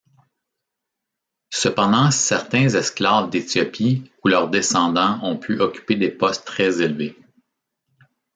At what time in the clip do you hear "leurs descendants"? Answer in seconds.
4.29-5.23